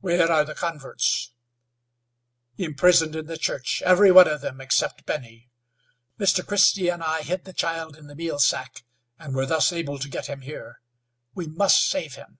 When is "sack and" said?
8.38-9.34